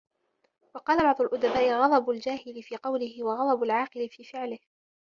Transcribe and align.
وَقَالَ 0.75 0.99
بَعْضُ 1.03 1.21
الْأُدَبَاءِ 1.21 1.71
غَضَبُ 1.71 2.09
الْجَاهِلِ 2.09 2.63
فِي 2.63 2.75
قَوْلِهِ، 2.75 3.23
وَغَضَبُ 3.23 3.63
الْعَاقِلِ 3.63 4.09
فِي 4.09 4.23
فِعْلِهِ 4.23 4.59